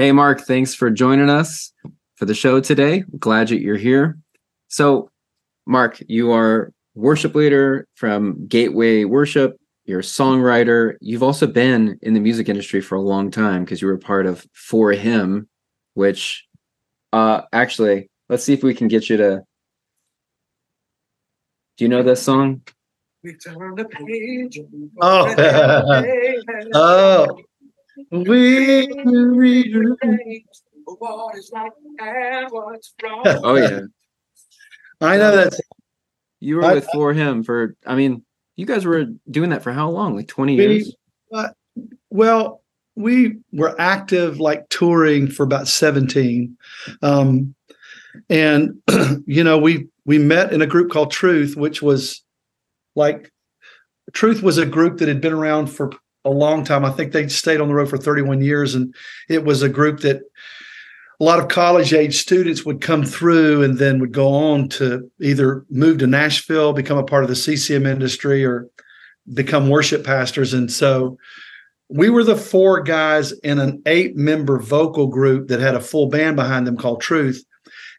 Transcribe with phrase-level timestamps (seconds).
[0.00, 1.74] Hey, Mark, thanks for joining us
[2.16, 3.04] for the show today.
[3.18, 4.16] Glad that you're here.
[4.68, 5.10] So,
[5.66, 9.58] Mark, you are worship leader from Gateway Worship.
[9.84, 10.94] You're a songwriter.
[11.02, 14.24] You've also been in the music industry for a long time because you were part
[14.24, 15.50] of For Him,
[15.92, 16.46] which
[17.12, 19.42] uh actually, let's see if we can get you to
[21.76, 22.62] Do you know this song?
[23.22, 24.60] We turn the page.
[25.02, 25.34] Oh.
[26.74, 27.40] oh.
[28.10, 30.44] We read.
[30.84, 33.22] What is right and what's wrong.
[33.24, 33.80] Oh yeah.
[35.00, 35.60] I know that's
[36.40, 38.22] You were I- with For Him for I mean,
[38.56, 40.16] you guys were doing that for how long?
[40.16, 40.94] Like 20 We- years?
[42.10, 42.62] well,
[42.96, 46.56] we were active like touring for about 17.
[47.02, 47.54] Um,
[48.28, 48.82] and
[49.26, 52.22] you know, we we met in a group called Truth, which was
[52.96, 53.30] like
[54.12, 55.92] Truth was a group that had been around for
[56.24, 56.84] a long time.
[56.84, 58.94] I think they stayed on the road for 31 years, and
[59.28, 60.22] it was a group that
[61.20, 65.10] a lot of college age students would come through and then would go on to
[65.20, 68.68] either move to Nashville, become a part of the CCM industry, or
[69.32, 70.54] become worship pastors.
[70.54, 71.18] And so
[71.88, 76.08] we were the four guys in an eight member vocal group that had a full
[76.08, 77.44] band behind them called Truth.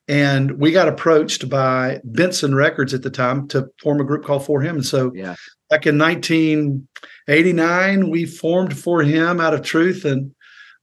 [0.07, 4.45] And we got approached by Benson Records at the time to form a group called
[4.45, 4.77] For Him.
[4.77, 5.35] And so Yeah.
[5.71, 10.05] Back in 1989, we formed For Him out of Truth.
[10.05, 10.31] And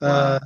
[0.01, 0.39] uh,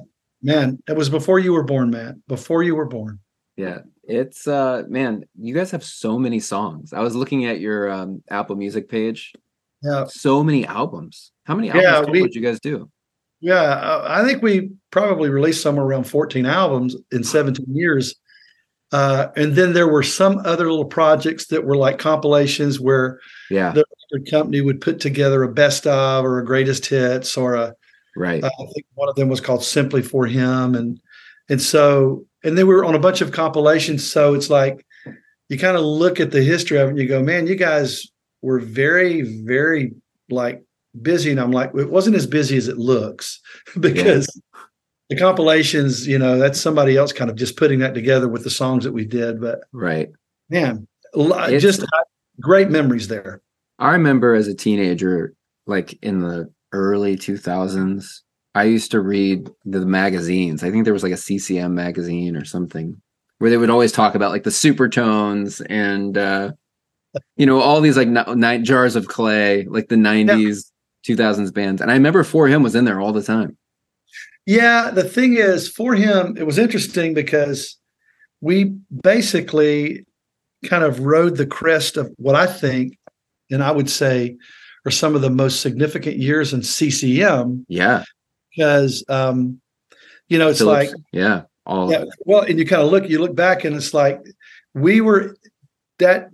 [0.42, 3.20] man, it was before you were born, Matt, before you were born.
[3.56, 3.78] Yeah.
[4.04, 6.92] It's uh man, you guys have so many songs.
[6.92, 9.32] I was looking at your um Apple Music page.
[9.80, 10.06] Yeah.
[10.08, 11.30] So many albums.
[11.44, 12.90] How many albums Yeah, we- did you guys do?
[13.40, 18.16] Yeah, I I think we probably released somewhere around 14 albums in 17 years.
[18.90, 23.72] Uh, and then there were some other little projects that were like compilations where Yeah.
[23.72, 27.74] the record company would put together a best of or a greatest hits or a
[28.14, 28.44] Right.
[28.44, 31.00] Uh, I think one of them was called Simply for Him, and
[31.48, 34.10] and so and they were on a bunch of compilations.
[34.10, 34.84] So it's like
[35.48, 38.06] you kind of look at the history of it, and you go, man, you guys
[38.42, 39.94] were very very
[40.28, 40.62] like
[41.00, 43.40] busy, and I'm like, it wasn't as busy as it looks
[43.80, 44.28] because
[45.08, 48.50] the compilations, you know, that's somebody else kind of just putting that together with the
[48.50, 49.40] songs that we did.
[49.40, 50.10] But right.
[50.50, 51.82] man, It's- just
[52.40, 53.40] great memories there.
[53.82, 55.34] I remember as a teenager,
[55.66, 58.20] like in the early 2000s,
[58.54, 60.62] I used to read the magazines.
[60.62, 63.02] I think there was like a CCM magazine or something
[63.38, 66.52] where they would always talk about like the supertones and, uh,
[67.36, 70.70] you know, all these like ni- nine jars of clay, like the 90s,
[71.04, 71.82] 2000s bands.
[71.82, 73.58] And I remember For Him was in there all the time.
[74.46, 77.76] Yeah, the thing is, for him, it was interesting because
[78.40, 80.04] we basically
[80.64, 82.96] kind of rode the crest of what I think,
[83.52, 84.36] and I would say,
[84.84, 88.02] are some of the most significant years in CCM Yeah.
[88.50, 89.60] because, um,
[90.28, 90.90] you know, it's Phillips.
[90.92, 91.42] like, yeah.
[91.64, 94.20] All yeah, well, and you kind of look, you look back, and it's like
[94.74, 95.36] we were
[96.00, 96.30] that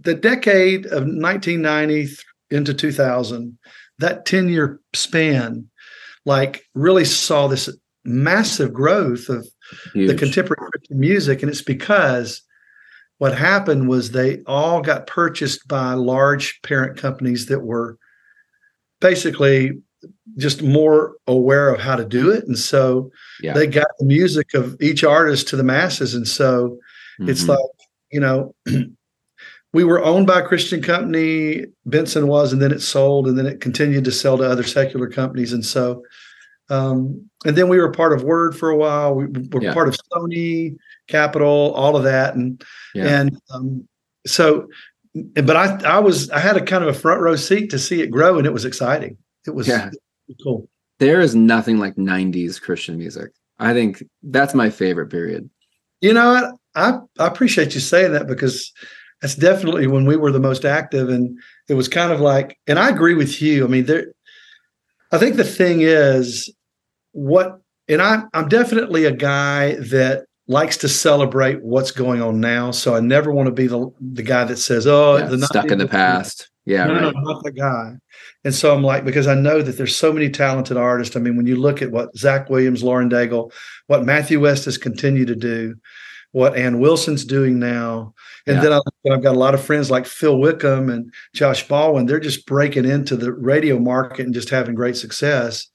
[0.00, 2.08] the decade of 1990
[2.50, 3.56] into 2000,
[4.00, 5.68] that 10 year span,
[6.26, 7.68] like really saw this
[8.04, 9.46] massive growth of
[9.94, 12.42] the contemporary music, and it's because
[13.22, 17.96] what happened was they all got purchased by large parent companies that were
[19.00, 19.80] basically
[20.36, 23.52] just more aware of how to do it, and so Yeah.
[23.52, 26.76] they got the music of each artist to the masses, and so
[27.20, 27.48] it's Mhm.
[27.50, 27.70] like
[28.10, 28.54] you know.
[29.74, 33.46] We were owned by a Christian company, Benson was, and then it sold, and then
[33.46, 35.54] it continued to sell to other secular companies.
[35.54, 36.02] And so,
[36.70, 39.14] um, and then we were part of Word for a while.
[39.14, 39.74] We were Yeah.
[39.74, 40.76] part of Sony,
[41.08, 42.62] Capitol, all of that, and
[42.94, 43.18] Yeah.
[43.20, 43.86] and um,
[44.26, 44.68] so,
[45.14, 48.00] but I I was I had a kind of a front row seat to see
[48.00, 49.16] it grow, and it was exciting.
[49.46, 49.90] It was Yeah.
[50.42, 50.68] cool.
[50.98, 53.30] there is nothing like 90s Christian music.
[53.58, 55.50] I think that's my favorite period.
[56.00, 56.54] You know, what?
[56.76, 58.72] I I appreciate you saying that because
[59.20, 61.36] that's definitely when we were the most active, and
[61.68, 63.64] it was kind of like, and I agree with you.
[63.64, 64.06] I mean, there.
[65.12, 66.52] I think the thing is
[67.12, 72.70] what, and I I'm definitely a guy that likes to celebrate what's going on now.
[72.70, 75.70] So I never want to be the the guy that says, "Oh, Yeah, the stuck
[75.70, 76.48] in the past.
[76.64, 77.02] Yeah, no, right.
[77.02, 77.94] no, I'm not that guy.
[78.44, 81.16] And so I'm like, because I know that there's so many talented artists.
[81.16, 83.52] I mean, when you look at what Zach Williams, Lauren Daigle,
[83.88, 85.74] what Matthew West has continued to do,
[86.32, 88.14] what Anne Wilson's doing now,
[88.46, 88.62] and Yeah.
[88.62, 92.06] then I, I've got a lot of friends like Phil Wickham and Josh Baldwin.
[92.06, 95.68] They're just breaking into the radio market and just having great success.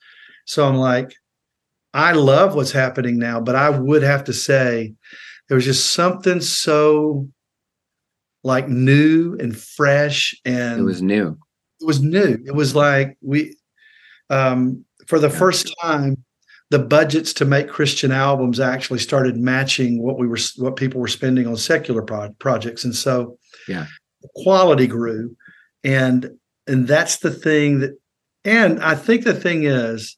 [0.46, 1.14] So I'm like,
[1.94, 4.94] I love what's happening now, but I would have to say
[5.48, 7.28] there was just something so
[8.44, 11.38] like new and fresh and It was new.
[11.82, 12.38] it was new.
[12.46, 13.56] It was like we,
[14.30, 15.38] um, for the Yeah.
[15.38, 16.24] first time,
[16.70, 21.08] the budgets to make Christian albums actually started matching what we were what people were
[21.08, 23.38] spending on secular pro- projects, and so
[23.68, 23.88] Yeah.
[24.36, 25.36] quality grew,
[25.84, 26.32] and
[26.68, 27.98] and that's the thing that,
[28.44, 30.18] and I think the thing is,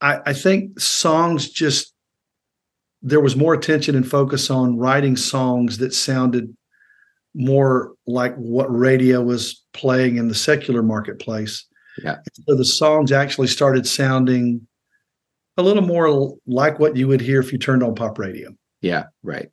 [0.00, 1.92] I, I think songs just
[3.02, 6.56] there was more attention and focus on writing songs that sounded
[7.34, 11.66] more like what radio was playing in the secular marketplace.
[12.02, 12.16] Yeah.
[12.46, 14.66] So the songs actually started sounding
[15.56, 18.54] a little more like what you would hear if you turned on pop radio.
[18.82, 19.50] Yeah, right.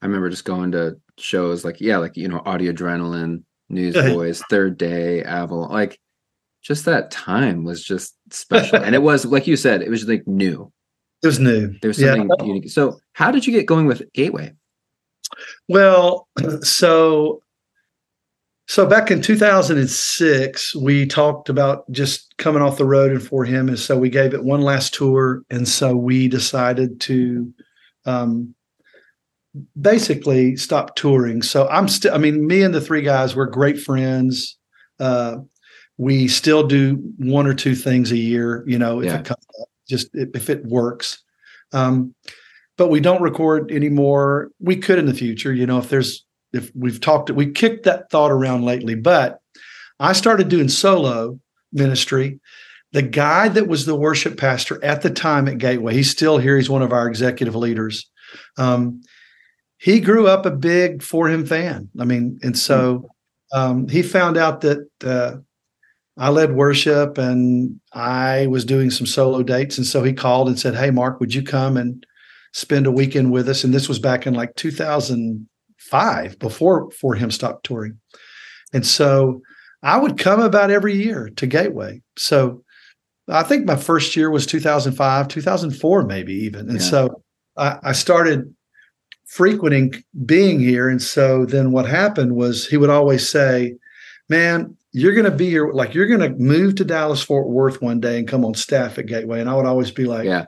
[0.00, 4.76] I remember just going to shows like yeah, like you know, Audio Adrenaline, Newsboys, Third
[4.76, 6.00] Day, Avalon, like
[6.62, 10.26] just that time was just special, and it was like you said, it was like
[10.26, 10.72] new.
[11.22, 11.72] It was new.
[11.80, 12.16] There was Yeah.
[12.16, 12.70] something unique.
[12.70, 14.52] So, how did you get going with Gateway?
[15.68, 16.26] Well,
[16.62, 17.42] so
[18.66, 23.68] so back in 2006, we talked about just coming off the road and for him,
[23.68, 27.52] and so we gave it one last tour, and so we decided to
[28.06, 28.54] um,
[29.80, 31.42] basically stop touring.
[31.42, 34.56] So I'm still, I mean, me and the three guys, we're great friends.
[34.98, 35.36] Uh,
[35.98, 39.18] we still do one or two things a year, you know, if Yeah.
[39.18, 41.22] it comes up, just if, if it works.
[41.72, 42.14] Um,
[42.78, 44.50] but we don't record anymore.
[44.58, 48.10] We could in the future, you know, if there's if we've talked we kicked that
[48.10, 49.40] thought around lately, but
[49.98, 51.38] I started doing solo
[51.72, 52.40] ministry.
[52.92, 56.58] The guy that was the worship pastor at the time at Gateway, he's still here.
[56.58, 58.10] He's one of our executive leaders.
[58.58, 59.02] Um,
[59.78, 61.88] he grew up a big for him fan.
[61.98, 63.08] I mean, and so
[63.52, 65.36] um, he found out that uh,
[66.16, 69.78] I led worship and I was doing some solo dates.
[69.78, 72.04] And so he called and said, Hey, Mark, would you come and
[72.52, 73.64] spend a weekend with us?
[73.64, 74.54] And this was back in like
[75.92, 77.98] 2005 before For Him stopped touring.
[78.72, 79.42] And so
[79.82, 82.00] I would come about every year to Gateway.
[82.16, 82.62] So
[83.28, 86.68] I think my first year was 2005, 2004, maybe even.
[86.68, 86.86] And Yeah.
[86.90, 87.22] so
[87.56, 88.54] I, I started
[89.26, 90.88] frequenting being here.
[90.88, 93.74] And so then what happened was he would always say,
[94.28, 97.82] Man, you're going to be here, like you're going to move to Dallas Fort Worth
[97.82, 99.40] one day and come on staff at Gateway.
[99.40, 100.46] And I would always be like, Yeah,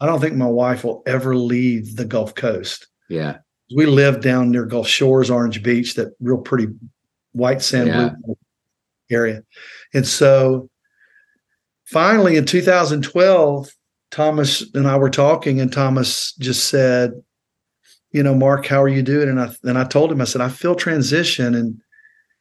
[0.00, 2.86] I don't think my wife will ever leave the Gulf Coast.
[3.08, 3.38] yeah,
[3.74, 6.68] We live down near Gulf Shores, Orange Beach, that real pretty
[7.32, 8.10] white sand Yeah.
[8.22, 8.38] blue
[9.10, 9.42] area.
[9.92, 10.68] And so
[11.86, 13.70] finally in 2012,
[14.10, 17.12] Thomas and I were talking, and Thomas just said,
[18.12, 19.28] you know, Mark, how are you doing?
[19.28, 21.54] And I and I told him, I said, I feel transition.
[21.54, 21.80] And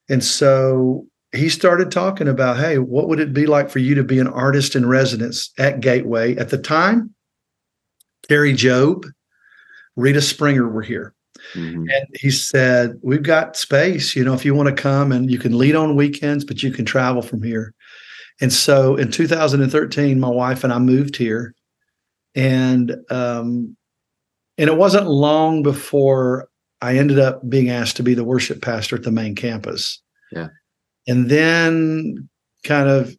[0.09, 4.03] and so he started talking about, hey, what would it be like for you to
[4.03, 6.35] be an artist in residence at Gateway?
[6.37, 7.13] At the time,
[8.29, 9.05] Kari Jobe,
[9.95, 11.14] Rita Springer were here.
[11.53, 15.29] Mhm, And he said, We've got space, you know, if you want to come and
[15.29, 17.73] you can lead on weekends, but you can travel from here.
[18.41, 21.53] And so in 2013, my wife and I moved here.
[22.35, 23.77] And um,
[24.57, 26.49] and it wasn't long before
[26.81, 30.01] I ended up being asked to be the worship pastor at the main campus.
[30.31, 30.47] Yeah.
[31.07, 32.29] And then
[32.63, 33.15] kind of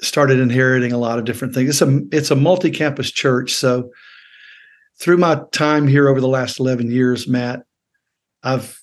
[0.00, 1.70] started inheriting a lot of different things.
[1.70, 3.54] It's a it's a multi-campus church.
[3.54, 3.90] So
[4.98, 7.62] through my time here over the last 11 years, Matt,
[8.42, 8.80] I've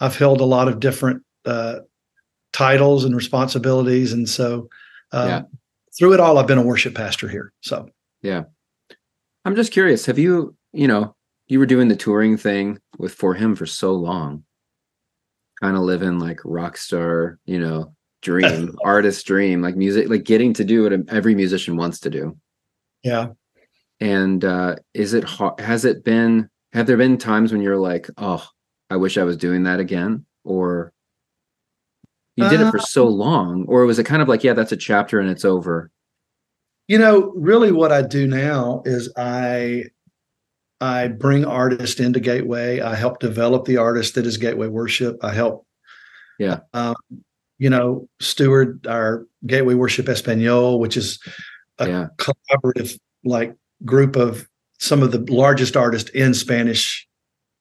[0.00, 1.80] I've held a lot of different uh,
[2.52, 4.68] titles and responsibilities, and so
[5.12, 5.42] uh, Yeah.
[5.98, 7.52] through it all, I've been a worship pastor here.
[7.62, 7.88] So
[8.22, 8.44] yeah,
[9.44, 10.06] I'm just curious.
[10.06, 11.14] Have you, you know,
[11.48, 14.44] you were doing the touring thing with for him for so long,
[15.62, 20.52] kind of living like rock star, you know, dream, artist dream, like music, like getting
[20.54, 22.36] to do what every musician wants to do.
[23.02, 23.28] yeah,
[24.00, 25.24] And uh is it?
[25.58, 26.48] Has it been?
[26.72, 28.46] Have there been times when you're like, oh,
[28.90, 30.92] I wish I was doing that again, or
[32.36, 34.76] you did it for so long, or was it kind of like, yeah, that's a
[34.76, 35.90] chapter and it's over?
[36.88, 39.84] you know, really, what I do now is I
[40.80, 42.80] I bring artists into Gateway.
[42.80, 45.16] I help develop the artist that is Gateway Worship.
[45.24, 45.66] I help,
[46.38, 46.60] Yeah.
[46.74, 46.94] um,
[47.58, 51.18] you know, steward our Gateway Worship Espanol, which is
[51.78, 52.06] a Yeah.
[52.18, 57.06] collaborative like group of some of the largest artists in Spanish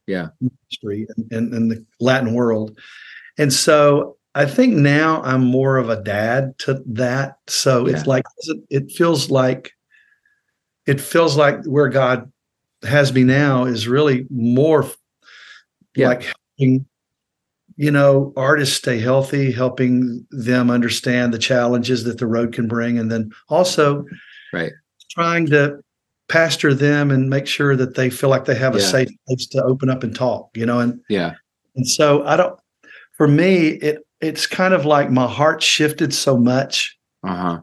[0.08, 0.30] Yeah.
[0.70, 2.78] history and in, in the Latin world.
[3.38, 7.38] And so I think now I'm more of a dad to that.
[7.48, 8.24] So it's like
[8.70, 9.72] it feels like
[10.86, 12.32] it feels like where God
[12.84, 14.86] has me now is really more
[15.96, 16.10] Yeah.
[16.10, 16.86] like helping
[17.78, 22.98] you know artists stay healthy helping them understand the challenges that the road can bring
[23.00, 24.06] and then also
[24.54, 24.72] Right.
[25.12, 25.84] trying to
[26.28, 29.62] pastor them and make sure that they feel like they have a safe place to
[29.64, 31.34] open up and talk you know and Yeah.
[31.76, 32.60] and so i don't
[33.18, 37.60] for me it it's kind of like my heart shifted so much Uh huh.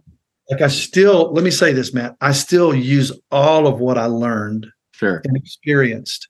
[0.51, 2.15] like I still let me say this, Matt.
[2.21, 5.23] I still use all of what I learned Sure.
[5.25, 6.29] and experienced.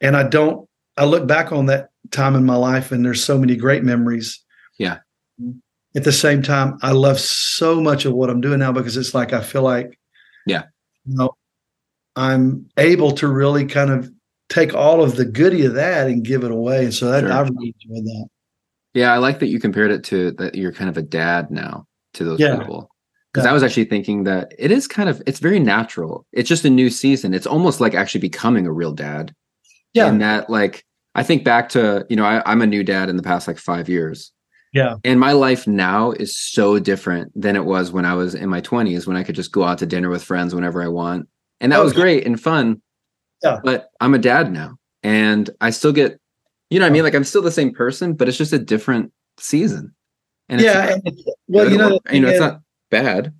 [0.00, 3.36] And I don't I look back on that time in my life and there's so
[3.36, 4.40] many great memories.
[4.78, 4.98] Yeah.
[5.96, 9.14] At the same time, I love so much of what I'm doing now because it's
[9.14, 9.98] like I feel like
[10.46, 10.62] Yeah.
[11.06, 11.30] You know,
[12.16, 14.10] I'm able to really kind of
[14.48, 16.84] take all of the goody of that and give it away.
[16.84, 17.32] And so that, Sure.
[17.32, 18.26] I really enjoyed that.
[18.94, 21.86] Yeah, I like that you compared it to that you're kind of a dad now
[22.14, 22.58] to those Yeah.
[22.58, 22.88] people.
[23.32, 23.50] Because Yeah.
[23.50, 26.24] I was actually thinking that it is kind of it's very natural.
[26.32, 27.34] It's just a new season.
[27.34, 29.34] It's almost like actually becoming a real dad.
[29.92, 30.06] Yeah.
[30.06, 30.84] And that like
[31.16, 33.58] I think back to, you know, I, I'm a new dad in the past like
[33.58, 34.32] five years.
[34.74, 34.96] Yeah.
[35.04, 38.60] And my life now is so different than it was when I was in my
[38.60, 41.28] 20s when I could just go out to dinner with friends whenever I want.
[41.60, 42.82] And that Oh, was great and fun.
[43.42, 43.60] Yeah.
[43.62, 44.76] But I'm a dad now.
[45.04, 46.20] And I still get,
[46.70, 47.04] you know what I mean?
[47.04, 49.94] Like I'm still the same person, but it's just a different season.
[50.48, 50.72] And yeah.
[50.72, 53.32] not and- well, you know, or- the you know, it's not bad.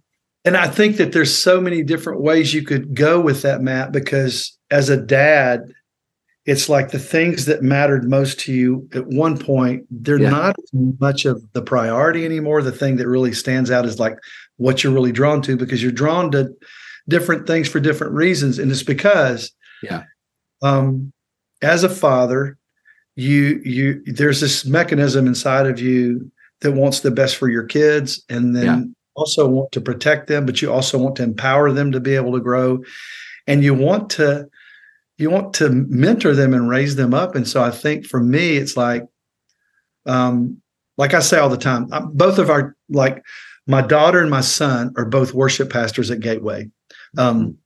[0.44, 3.92] And I think that there's so many different ways you could go with that, Matt,
[3.92, 5.62] because as a dad,
[6.46, 10.30] it's like the things that mattered most to you at one point, they're Yeah.
[10.30, 10.56] not
[11.00, 12.60] much of the priority anymore.
[12.62, 14.18] The thing that really stands out is like
[14.56, 16.50] what you're really drawn to because you're drawn to
[17.08, 18.58] different things for different reasons.
[18.58, 19.50] And it's because
[19.82, 20.02] Yeah.
[20.62, 21.12] um
[21.62, 22.58] as a father,
[23.16, 28.22] you you there's this mechanism inside of you that wants the best for your kids
[28.28, 28.82] and then Yeah.
[29.14, 32.32] also want to protect them but you also want to empower them to be able
[32.32, 32.82] to grow
[33.46, 34.46] and you want to
[35.18, 38.56] you want to mentor them and raise them up and so i think for me
[38.56, 39.04] it's like
[40.06, 40.60] um
[40.98, 43.22] like i say all the time both of our like
[43.66, 46.68] my daughter and my son are both worship pastors at gateway
[47.18, 47.56] um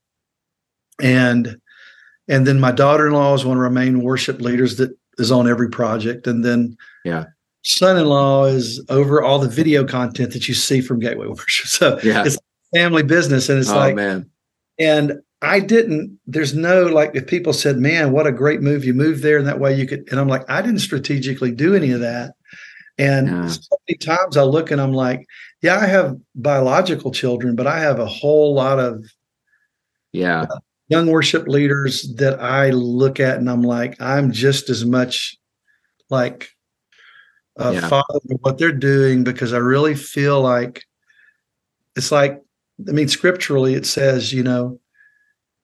[1.02, 1.56] and
[2.28, 5.68] and then my daughter-in-law is one of our main worship leaders that is on every
[5.70, 7.24] project and then Yeah.
[7.64, 12.24] son-in-law is over all the video content that you see from gateway worship so Yeah.
[12.26, 12.38] it's
[12.74, 14.28] family business and it's oh like man.
[14.78, 18.92] and I didn't, there's no like, if people said, man, what a great move, you
[18.92, 21.92] moved there and that way you could, and I'm like, I didn't strategically do any
[21.92, 22.32] of that.
[22.98, 25.24] And so many times I look and I'm like,
[25.62, 29.04] yeah, I have biological children, but I have a whole lot of
[30.10, 30.46] Yeah.
[30.88, 35.36] young worship leaders that I look at and I'm like, I'm just as much
[36.10, 36.48] like
[37.56, 37.88] a Yeah.
[37.88, 40.82] father to what they're doing because I really feel like
[41.94, 42.42] it's like,
[42.88, 44.80] I mean, scripturally, it says, you know,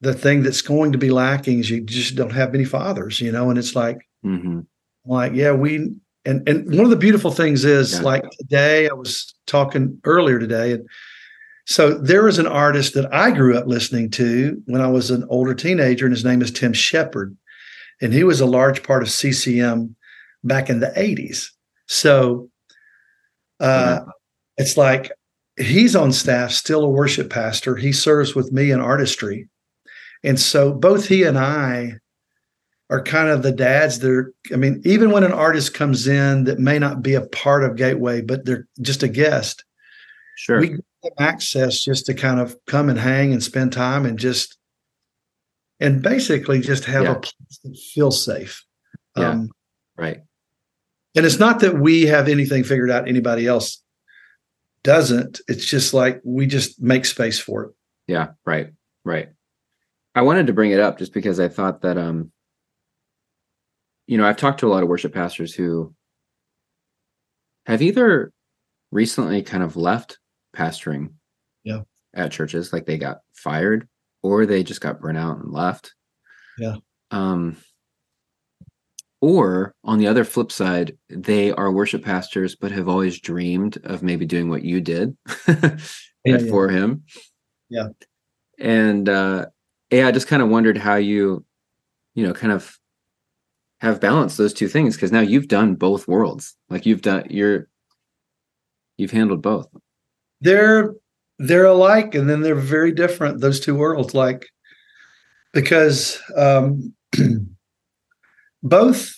[0.04, 3.32] the thing that's going to be lacking is you just don't have many fathers, you
[3.32, 4.60] know, and it's like, hmm
[5.06, 5.90] like, yeah, we,
[6.24, 8.00] and, and one of the beautiful things is Yeah.
[8.00, 10.88] like today, I was talking earlier today, and
[11.66, 15.24] so there was an artist that I grew up listening to when I was an
[15.28, 17.36] older teenager, and his name is Tim Sheppard.
[18.00, 19.94] And he was a large part of CCM
[20.42, 21.48] back in the 80s.
[21.86, 22.50] So
[23.60, 24.00] uh,
[24.56, 25.10] it's like
[25.58, 27.76] he's on staff, still a worship pastor.
[27.76, 29.48] He serves with me in artistry.
[30.24, 31.98] And so both he and I
[32.90, 36.44] are kind of the dads that are, I mean, even when an artist comes in
[36.44, 39.64] that may not be a part of Gateway, but they're just a guest,
[40.36, 40.60] Sure.
[40.60, 44.18] we give them access just to kind of come and hang and spend time and
[44.18, 44.58] just
[45.80, 47.12] and basically just have Yeah.
[47.12, 48.64] a place that feels safe.
[49.16, 49.30] Yeah.
[49.30, 49.50] Um,
[49.96, 50.22] right.
[51.16, 53.82] and it's not that we have anything figured out anybody else
[54.82, 55.40] doesn't.
[55.48, 57.70] It's just like we just make space for it.
[58.08, 58.72] Yeah, right,
[59.04, 59.28] right.
[60.14, 62.30] I wanted to bring it up just because I thought that um
[64.06, 65.94] you know, I've talked to a lot of worship pastors who
[67.66, 68.32] have either
[68.92, 70.18] recently kind of left
[70.54, 71.14] pastoring
[71.64, 71.80] Yeah.
[72.14, 73.88] at churches like they got fired
[74.22, 75.94] or they just got burnt out and left.
[76.58, 76.76] Yeah.
[77.10, 77.56] Um
[79.20, 84.02] or on the other flip side, they are worship pastors but have always dreamed of
[84.02, 85.16] maybe doing what you did
[85.48, 85.76] Yeah,
[86.24, 86.38] yeah.
[86.50, 87.04] for him.
[87.70, 87.88] Yeah.
[88.58, 89.46] And uh
[89.94, 91.44] yeah, I just kind of wondered how you,
[92.14, 92.78] you know, kind of
[93.80, 96.56] have balanced those two things because now you've done both worlds.
[96.70, 97.68] Like you've done you're
[98.96, 99.66] you've handled both.
[100.40, 100.94] they're
[101.38, 104.46] they're alike and then they're very different those two worlds like
[105.52, 106.94] because um
[108.62, 109.12] both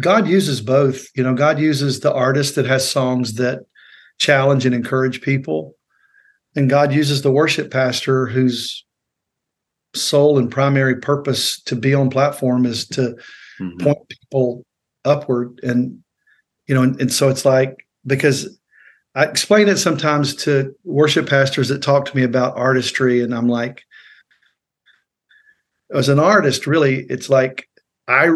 [0.00, 3.60] god uses both you know god uses the artist that has songs that
[4.18, 5.74] challenge and encourage people
[6.54, 8.83] and god uses the worship pastor whose
[9.94, 13.16] sole and primary purpose to be on platform is to
[13.60, 13.80] Mhm.
[13.80, 14.64] point people
[15.04, 16.02] upward and
[16.66, 18.58] you know and, and so it's like because
[19.14, 23.48] i explain it sometimes to worship pastors that talk to me about artistry and i'm
[23.48, 23.82] like
[25.94, 27.68] as an artist really it's like
[28.06, 28.32] I,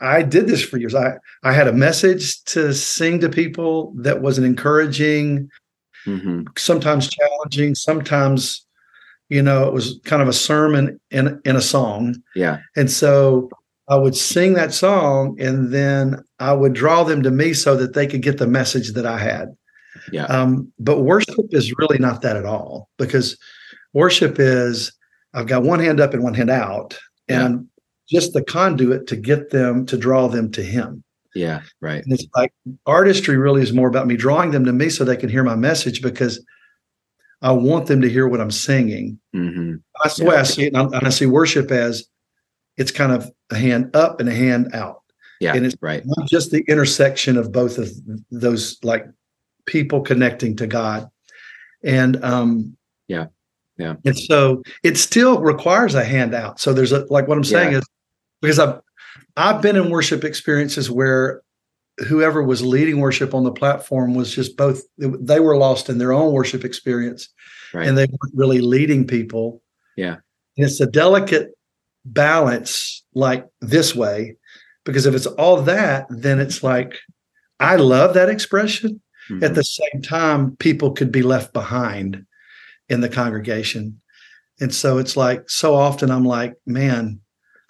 [0.00, 4.20] I did this for years i i had a message to sing to people that
[4.20, 5.48] was an encouraging
[6.04, 8.66] hmm sometimes challenging, sometimes,
[9.28, 12.16] you know, it was kind of a sermon in in a song.
[12.34, 12.58] Yeah.
[12.76, 13.50] And so
[13.88, 17.94] I would sing that song and then I would draw them to me so that
[17.94, 19.48] they could get the message that I had.
[20.12, 20.24] Yeah.
[20.26, 23.36] Um, but worship is really not that at all because
[23.94, 24.92] worship is
[25.34, 27.44] I've got one hand up and one hand out, and Yeah.
[27.44, 27.68] I'm
[28.08, 31.04] just the conduit to get them to draw them to Him.
[31.34, 31.60] Yeah.
[31.82, 32.02] Right.
[32.02, 32.52] And it's like
[32.86, 35.56] artistry really is more about me drawing them to me so they can hear my
[35.56, 36.42] message because
[37.40, 39.18] I want them to hear what I'm singing.
[39.32, 40.74] hmm That's the way I see it.
[40.74, 42.08] And I, and I see worship as
[42.76, 45.02] it's kind of a hand up and a hand out.
[45.40, 45.54] Yeah.
[45.54, 46.02] And it's right.
[46.04, 47.90] not just the intersection of both of
[48.30, 49.06] those like
[49.66, 51.08] people connecting to God.
[51.84, 52.76] And um
[53.06, 53.26] Yeah.
[53.76, 53.94] Yeah.
[54.04, 56.58] And so it still requires a handout.
[56.58, 57.78] So there's a like what I'm saying Yeah.
[57.78, 57.88] is
[58.42, 58.80] because I've
[59.36, 61.42] I've been in worship experiences where
[62.06, 66.12] whoever was leading worship on the platform was just both they were lost in their
[66.12, 67.28] own worship experience
[67.74, 67.86] Right.
[67.86, 69.62] and they weren't really leading people.
[69.96, 70.16] Yeah.
[70.56, 71.50] And it's a delicate
[72.04, 74.36] balance like this way
[74.84, 76.94] because if it's all that then it's like
[77.60, 79.42] I love that expression Mhm.
[79.42, 82.24] at the same time people could be left behind
[82.88, 84.00] in the congregation
[84.60, 87.20] and so it's like so often i'm like man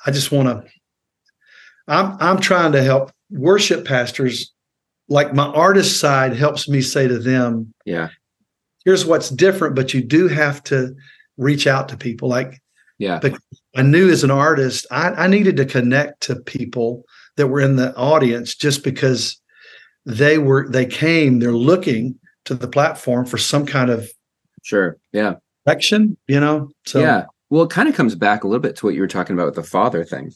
[0.07, 0.71] i just want to
[1.89, 4.53] i'm i'm trying to help worship pastors
[5.09, 8.09] like my artist side helps me say to them yeah.
[8.85, 10.95] here's what's different but you do have to
[11.37, 12.61] reach out to people like
[12.99, 13.21] Yeah.
[13.77, 17.05] i knew as an artist i, I needed to connect to people
[17.37, 19.41] that were in the audience just because
[20.07, 24.09] they were they came they're looking to the platform for some kind of
[24.63, 24.99] Sure.
[25.13, 25.35] Yeah.
[25.67, 27.25] action you know so yeah.
[27.51, 29.47] Well, it kind of comes back a little bit to what you were talking about
[29.47, 30.33] with the father thing.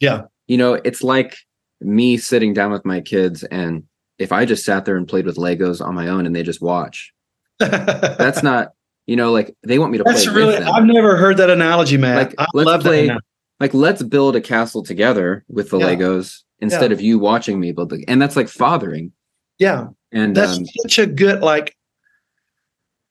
[0.00, 0.22] Yeah.
[0.46, 1.36] You know, it's like
[1.84, 3.84] me sitting down with my kids, and
[4.18, 6.62] if I just sat there and played with Legos on my own and they just
[6.62, 7.12] watch,
[7.58, 8.72] that's not,
[9.06, 10.74] you know, like they want me to that's play really with them.
[10.74, 13.10] i've never heard that analogy man Like, i let's love play-
[13.60, 15.94] like, let's build a castle together with the Yeah.
[15.94, 19.12] Legos instead of you watching me build the, and that's like fathering.
[19.58, 21.76] yeah And that's um, such a good like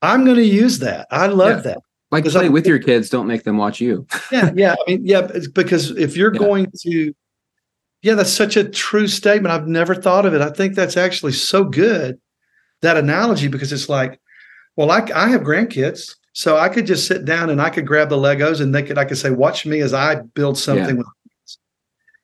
[0.01, 1.73] i'm going to use that i love Yeah.
[1.73, 1.77] that
[2.11, 4.05] Like play I'm- with your kids, don't make them watch you.
[4.31, 6.39] yeah yeah i mean yeah because if you're Yeah.
[6.39, 7.13] going to
[8.03, 11.31] yeah that's such a true statement i've never thought of it i think that's actually
[11.31, 12.19] so good
[12.81, 14.19] that analogy because it's like
[14.75, 18.09] well i, I have grandkids so i could just sit down and i could grab
[18.09, 21.07] the legos and they could i could say watch me as i build something with
[21.23, 21.57] kids.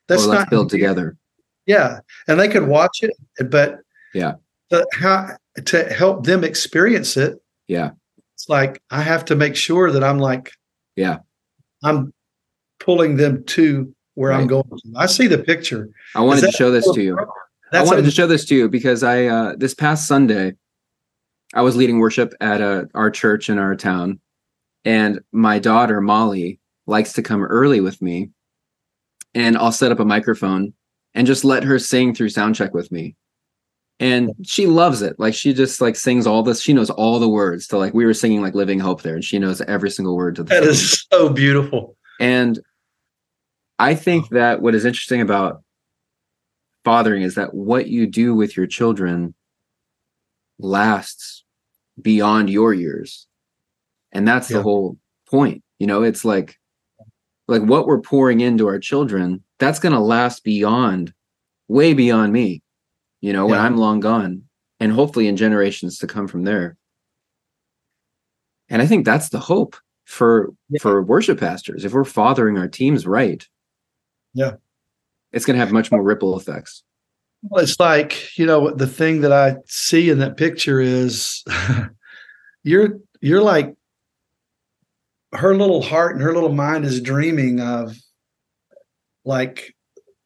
[0.07, 1.17] that's or not build together.
[1.65, 3.11] yeah and they could watch it
[3.49, 3.79] but
[4.13, 4.33] Yeah.
[4.69, 5.29] the, how
[5.65, 7.91] to help them experience it Yeah.
[8.33, 10.51] it's like I have to make sure that I'm like,
[10.95, 11.19] Yeah.
[11.83, 12.11] I'm
[12.79, 14.49] pulling them to where I'm Right.
[14.49, 14.65] going.
[14.97, 15.89] I see the picture.
[16.13, 17.17] I wanted to show this to you.
[17.71, 20.55] I wanted a- to show this to you because I uh this past Sunday
[21.53, 24.19] I was leading worship at uh, our church in our town
[24.83, 28.29] and my daughter Molly likes to come early with me
[29.33, 30.73] and I'll set up a microphone
[31.15, 33.15] and just let her sing through sound check with me.
[34.01, 35.17] And she loves it.
[35.19, 36.61] Like she just like sings all this.
[36.61, 39.23] She knows all the words to like we were singing like Living Hope there and
[39.23, 40.71] she knows every single word to the that song.
[40.71, 41.95] is so beautiful.
[42.19, 42.59] And
[43.79, 44.35] I think oh.
[44.35, 45.63] that what is interesting about
[46.85, 49.33] fathering is that what you do with your children
[50.59, 51.43] lasts
[52.01, 53.27] beyond your years.
[54.11, 54.97] And that's the whole
[55.29, 55.63] point.
[55.77, 56.57] You know, it's like
[57.47, 61.13] like what we're pouring into our children, that's going to last beyond
[61.67, 62.61] way beyond me.
[63.21, 64.43] You know, when I'm long gone
[64.79, 66.77] and hopefully in generations to come from there.
[68.69, 70.79] And I think that's the hope for Yeah.
[70.81, 71.85] for worship pastors.
[71.85, 73.47] If we're fathering our teams right,
[74.33, 74.53] Yeah.
[75.31, 76.83] it's going to have much more ripple effects.
[77.43, 81.43] Well, it's like you know the thing that I see in that picture is
[82.63, 83.75] you're you're like
[85.33, 87.95] her little heart and her little mind is dreaming of
[89.25, 89.73] like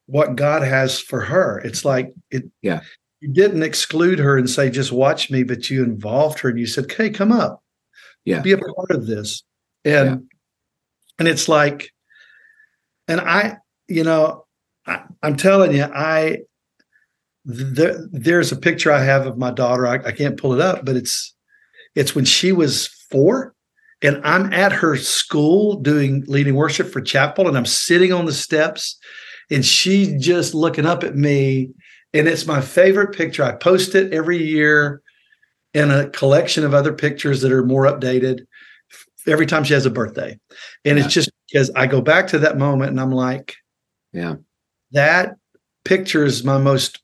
[0.06, 1.58] what God has for her.
[1.64, 2.44] It's like it.
[2.62, 2.80] Yeah.
[3.20, 6.66] You didn't exclude her and say just watch me, but you involved her and you
[6.66, 7.62] said, "Hey, come up,
[8.24, 8.40] Yeah.
[8.40, 9.44] be a part of this."
[9.84, 10.16] And Yeah.
[11.20, 11.90] and it's like,
[13.08, 13.58] and I,
[13.94, 14.44] you know,
[14.86, 16.38] I, I'm telling you, I
[17.44, 19.86] there, there's a picture I have of my daughter.
[19.86, 21.32] I, I can't pull it up, but it's
[21.94, 23.54] it's when she was four,
[24.02, 28.32] and I'm at her school doing leading worship for chapel, and I'm sitting on the
[28.32, 28.98] steps,
[29.50, 31.70] and she's just looking up at me,
[32.12, 33.44] and it's my favorite picture.
[33.44, 35.02] I post it every year
[35.72, 38.40] in a collection of other pictures that are more updated
[39.26, 40.36] every time she has a birthday,
[40.84, 41.04] and Yeah.
[41.04, 43.54] it's just because I go back to that moment, and I'm like
[44.14, 44.36] Yeah.
[44.92, 45.34] that
[45.84, 47.00] picture is my most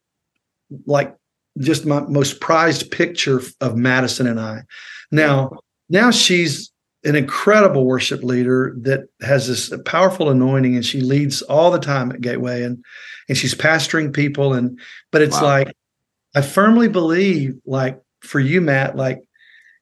[0.87, 1.15] like
[1.59, 4.63] just my most prized picture of Madison and I.
[5.11, 5.51] Now,
[5.89, 6.71] now she's
[7.05, 12.13] an incredible worship leader that has this powerful anointing and she leads all the time
[12.13, 12.83] at Gateway and
[13.29, 14.79] and she's pastoring people and
[15.11, 15.49] but it's Wow.
[15.49, 15.77] like
[16.35, 19.19] I firmly believe like for you Matt like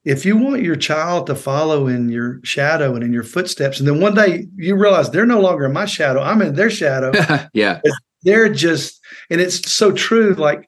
[0.04, 3.88] if you want your child to follow in your shadow and in your footsteps and
[3.88, 7.12] then one day you realize they're no longer in my shadow I'm in their shadow
[7.52, 7.80] yeah.
[8.22, 10.66] they're just and it's so true like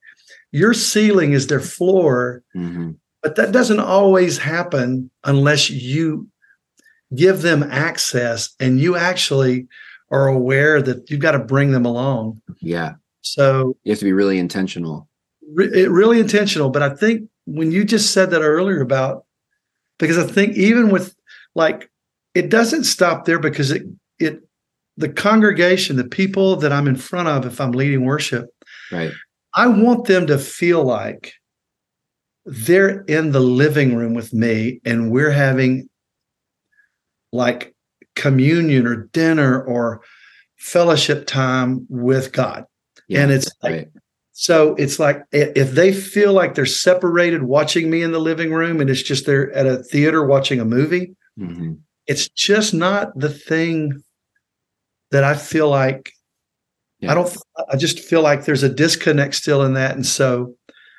[0.53, 2.91] your ceiling is their floor hmm
[3.23, 6.27] but that doesn't always happen unless you
[7.15, 9.67] give them access and you actually
[10.11, 12.95] are aware that you've got to bring them along Yeah.
[13.21, 15.07] so You have to be really intentional.
[15.53, 19.25] re- really intentional but i think when you just said that earlier about
[19.99, 21.15] because i think even with
[21.55, 21.91] like
[22.35, 23.83] it doesn't stop there because it
[24.19, 24.41] it
[24.97, 28.51] the congregation the people that i'm in front of if i'm leading worship
[28.91, 29.13] Right.
[29.55, 31.35] I want them to feel like
[32.45, 35.89] they're in the living room with me and we're having
[37.33, 37.75] like
[38.17, 40.03] communion or dinner or
[40.57, 42.65] fellowship time with God.
[43.09, 43.23] Yeah.
[43.23, 43.89] And it's like, right.
[44.41, 48.81] So it's like if they feel like they're separated watching me in the living room
[48.81, 51.73] and it's just they're at a theater watching a movie, hmm
[52.07, 54.03] it's just not the thing
[55.11, 56.11] that I feel like
[57.01, 57.13] Yeah.
[57.13, 57.37] I don't
[57.71, 59.95] I just feel like there's a disconnect still in that.
[59.95, 60.55] And so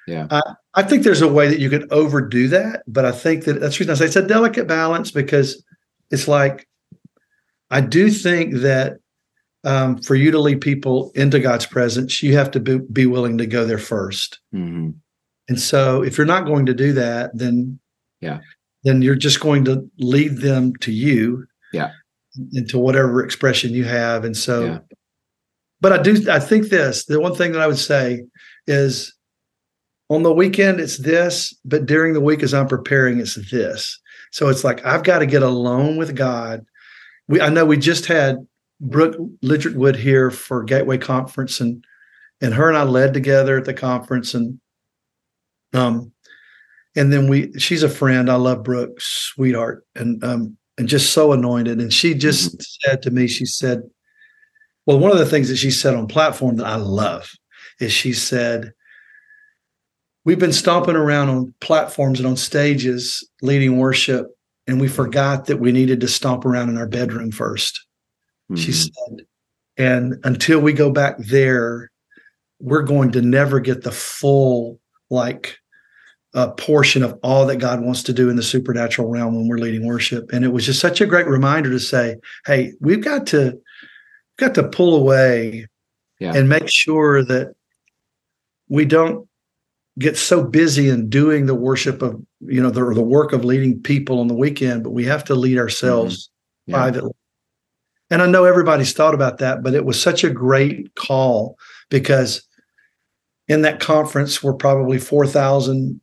[0.06, 0.28] Yeah.
[0.30, 0.42] I,
[0.76, 3.76] I think there's a way that you could overdo that, but I think that that's
[3.80, 5.66] the reason I say it's a delicate balance because
[6.12, 6.68] it's like
[7.72, 9.01] I do think that
[9.64, 13.38] um, for you to lead people into God's presence, you have to be, be willing
[13.38, 14.40] to go there first.
[14.52, 14.92] hmm
[15.50, 17.80] And so if you're not going to do that, then
[18.22, 18.40] Yeah.
[18.84, 21.46] then you're just going to lead them to you.
[21.74, 21.92] Yeah.
[22.54, 24.26] Into whatever expression you have.
[24.26, 24.80] And so Yeah.
[25.82, 28.24] but I do I think this, the one thing that I would say
[28.68, 29.14] is
[30.10, 34.00] on the weekend it's this, but during the week as I'm preparing, it's this.
[34.32, 36.66] So it's like I've got to get alone with God.
[37.28, 38.38] We I know we just had
[38.82, 41.86] Brooke Ligertwood here for Gateway Conference and
[42.42, 44.60] and her and I led together at the conference and
[45.74, 46.12] um
[46.96, 48.30] and then we she's a friend.
[48.30, 51.80] I love Brooke, sweetheart, and um and just so anointed.
[51.80, 53.84] And she just said to me, she said,
[54.86, 57.32] well, one of the things that she said on platform that I love
[57.80, 58.74] is she said,
[60.24, 64.28] We've been stomping around on platforms and on stages leading worship,
[64.68, 67.32] and we forgot that we needed to stomp around in our bedroom
[68.56, 68.92] 1st She Mhm.
[68.94, 69.26] said,
[69.78, 71.90] and until we go back there,
[72.60, 75.58] we're going to never get the full, like,
[76.34, 79.58] uh, portion of all that God wants to do in the supernatural realm when we're
[79.58, 80.32] leading worship.
[80.32, 84.48] And it was just such a great reminder to say, hey, we've got to we've
[84.48, 85.68] got to pull away
[86.20, 86.34] Yeah.
[86.36, 87.54] and make sure that
[88.70, 89.28] we don't
[90.00, 93.82] get so busy in doing the worship of you know the, the work of leading
[93.82, 96.30] people on the weekend but we have to lead ourselves
[96.66, 96.76] Yeah.
[96.78, 97.12] privately
[98.12, 101.58] and i know everybody's thought about that but it was such a great call
[101.90, 102.44] because
[103.48, 106.00] in that conference were probably 4000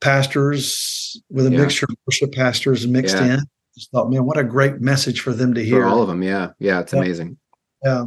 [0.00, 1.58] pastors with a Yeah.
[1.58, 3.34] mixture of worship pastors mixed Yeah.
[3.34, 3.40] in
[3.76, 6.22] just thought man what a great message for them to hear For all of them.
[6.22, 6.50] Yeah.
[6.60, 6.80] Yeah.
[6.80, 6.98] It's Yeah.
[7.00, 7.36] amazing.
[7.84, 8.04] yeah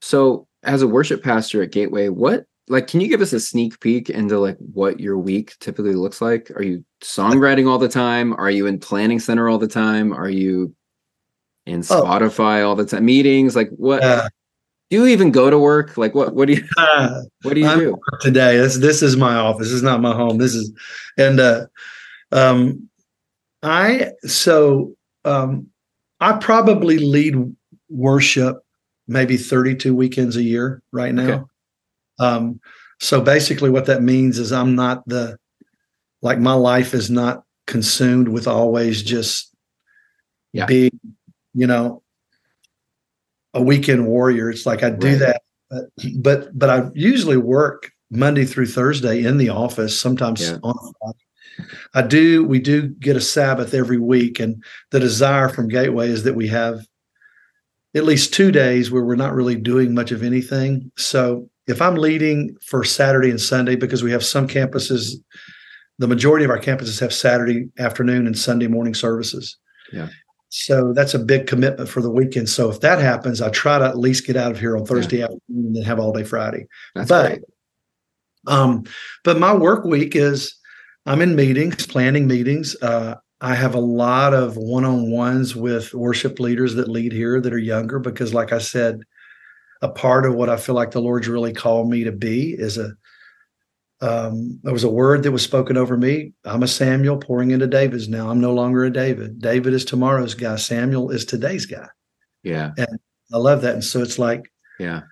[0.00, 3.80] So, as a worship pastor at Gateway, what like can you give us a sneak
[3.80, 6.50] peek into like what your week typically looks like?
[6.56, 8.32] Are you songwriting all the time?
[8.34, 10.12] Are you in planning center all the time?
[10.12, 10.74] Are you
[11.66, 12.02] in Oh.
[12.02, 13.04] Spotify all the time?
[13.04, 13.54] Meetings?
[13.56, 14.28] Like what uh,
[14.90, 15.96] do you even go to work?
[15.96, 17.96] Like what what do you uh, what do you I'm- do?
[18.20, 18.56] today.
[18.58, 19.66] This this is my office.
[19.68, 20.38] This is not my home.
[20.38, 20.72] This is
[21.18, 21.66] and uh
[22.32, 22.88] um
[23.62, 24.94] I so
[25.24, 25.68] um
[26.20, 27.34] I probably lead
[27.88, 28.58] worship
[29.08, 31.28] maybe 32 weekends a year right now.
[31.30, 31.42] Okay.
[32.20, 32.60] Um
[33.00, 35.36] so basically what that means is I'm not the
[36.22, 39.52] like my life is not consumed with always just
[40.52, 40.66] Yeah.
[40.66, 40.90] being,
[41.54, 42.02] you know,
[43.54, 44.50] a weekend warrior.
[44.50, 45.18] It's like I do Right.
[45.18, 45.84] that but
[46.18, 50.58] but but I usually work Monday through Thursday in the office, sometimes Yeah.
[50.62, 51.18] on Friday.
[51.94, 56.24] I do we do get a Sabbath every week, and the desire from Gateway is
[56.24, 56.86] that we have
[57.94, 60.90] at least two days where we're not really doing much of anything.
[60.96, 65.12] So if I'm leading for Saturday and Sunday, because we have some campuses,
[65.98, 69.58] the majority of our campuses have Saturday afternoon and Sunday morning services.
[69.92, 70.08] Yeah.
[70.54, 72.46] So that's a big commitment for the weekend.
[72.46, 75.22] So if that happens, I try to at least get out of here on Thursday
[75.22, 76.66] afternoon and then have all day Friday.
[76.94, 77.40] That's but great.
[78.48, 78.84] um,
[79.24, 80.54] but my work week is
[81.06, 82.76] I'm in meetings, planning meetings.
[82.82, 87.58] Uh, I have a lot of one-on-ones with worship leaders that lead here that are
[87.58, 89.00] younger because, like I said,
[89.80, 92.76] a part of what I feel like the Lord's really called me to be is
[92.76, 92.92] a
[94.02, 96.32] um, there was a word that was spoken over me.
[96.44, 98.28] I'm a Samuel pouring into David's now.
[98.28, 99.40] I'm no longer a David.
[99.40, 100.56] David is tomorrow's guy.
[100.56, 101.86] Samuel is today's guy.
[102.42, 102.72] Yeah.
[102.76, 102.98] And
[103.32, 103.74] I love that.
[103.74, 105.02] And so it's like Yeah.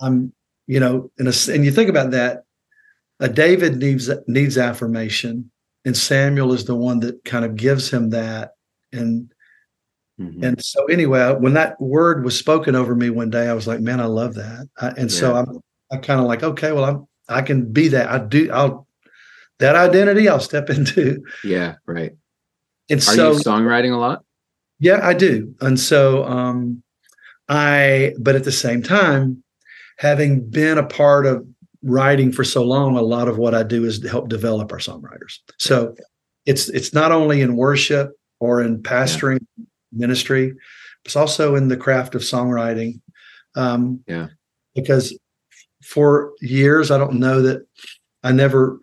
[0.00, 0.32] I'm,
[0.66, 2.44] you know, in a, and you think about that,
[3.20, 5.50] a David needs needs affirmation,
[5.84, 8.52] and Samuel is the one that kind of gives him that.
[8.92, 9.32] And
[10.20, 10.42] Mhm.
[10.44, 13.80] and so anyway, when that word was spoken over me one day, I was like,
[13.80, 14.68] man, I love that.
[14.80, 18.08] I, and so I'm I kind of like, okay, well, I'm I can be that.
[18.08, 18.50] I do.
[18.52, 18.86] I'll
[19.58, 20.28] that identity.
[20.28, 21.22] I'll step into.
[21.44, 21.74] yeah.
[21.86, 22.12] Right.
[22.90, 24.24] And Are so you songwriting a lot?
[24.80, 25.54] yeah, I do.
[25.60, 26.82] And so um
[27.48, 29.42] I but at the same time,
[29.98, 31.46] having been a part of
[31.82, 34.78] writing for so long, a lot of what I do is to help develop our
[34.78, 35.38] songwriters.
[35.58, 35.94] So
[36.46, 39.44] it's it's not only in worship or in pastoring
[39.92, 40.54] ministry,
[41.04, 43.00] it's also in the craft of songwriting.
[43.54, 44.28] Um Yeah.
[44.74, 45.16] because
[45.88, 46.90] for years.
[46.90, 47.66] I don't know that
[48.22, 48.80] I never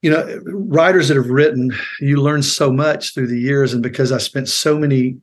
[0.00, 3.72] you know writers that have written you learn so much through the years.
[3.72, 5.18] And because i spent so many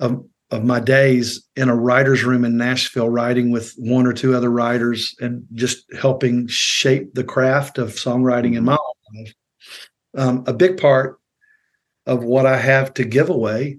[0.00, 4.34] of, of my days in a writer's room in nashville writing with one or two
[4.34, 8.76] other writers and just helping shape the craft of songwriting in my
[9.14, 9.32] life
[10.18, 11.18] um, a big part
[12.04, 13.78] of what i have to give away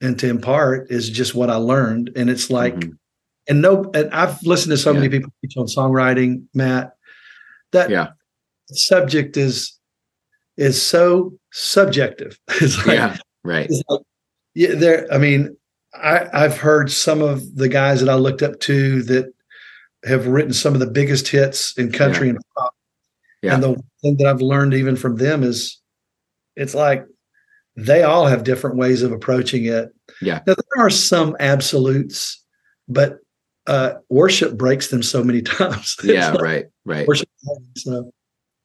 [0.00, 2.10] and to impart is just what i learned.
[2.16, 2.96] And it's like Mhm.
[3.48, 6.92] And no and i've listened to so many people teach on songwriting matt
[7.72, 8.08] that Yeah.
[8.70, 9.78] subject is
[10.56, 13.16] is so subjective it's like, yeah.
[13.44, 13.70] Right.
[13.88, 14.00] like
[14.54, 15.56] yeah there i mean
[15.94, 19.32] i i've heard some of the guys that i looked up to that
[20.04, 22.74] have written some of the biggest hits in country and pop
[23.42, 23.54] Yeah.
[23.54, 25.80] and the thing that i've learned even from them is
[26.56, 27.06] it's like
[27.76, 29.88] they all have different ways of approaching it
[30.20, 30.40] Yeah.
[30.46, 32.38] now there are some absolutes
[32.88, 33.18] but
[33.66, 36.30] uh worship breaks them so many times Yeah.
[36.32, 36.64] like Right.
[36.84, 37.06] Right.
[37.08, 37.28] worship
[37.76, 38.10] so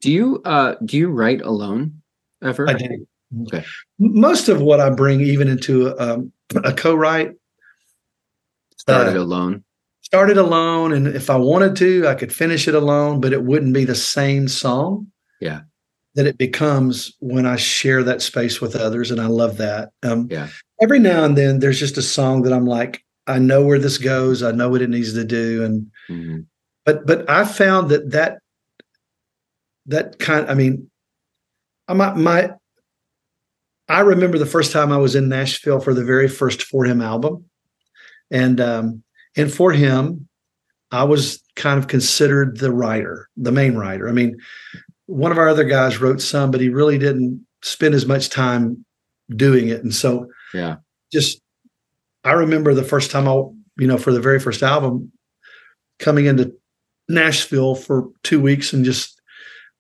[0.02, 2.02] Do you uh do you write alone
[2.44, 2.70] ever?
[2.70, 3.06] I do.
[3.48, 3.64] Okay.
[4.00, 6.32] Most of what I bring, even into um,
[6.64, 7.32] a co-write,
[8.78, 9.64] Started uh, alone.
[10.02, 13.74] started alone, and if I wanted to, I could finish it alone, but it wouldn't
[13.74, 15.08] be the same song.
[15.42, 15.62] Yeah.
[16.16, 19.90] That it becomes when I share that space with others, and I love that.
[20.04, 20.48] Um, Yeah.
[20.82, 23.98] Every now and then, there's just a song that I'm like, I know where this
[23.98, 24.42] goes.
[24.42, 26.46] I know what it needs to do, and Mhm.
[26.86, 28.40] but but I found that that
[29.88, 30.90] that kind I mean
[31.88, 32.52] I my, my
[33.90, 37.02] I remember the first time I was in Nashville for the very first For Him
[37.02, 37.46] album
[38.32, 39.04] and um
[39.38, 40.28] and for him
[40.92, 44.38] I was kind of considered the writer the main writer I mean
[45.06, 48.86] one of our other guys wrote some but he really didn't spend as much time
[49.30, 50.78] doing it and so Yeah.
[51.14, 51.42] just
[52.28, 53.34] I remember the first time I
[53.78, 55.12] you know for the very first album
[56.00, 56.54] coming into
[57.10, 59.22] Nashville for two weeks and just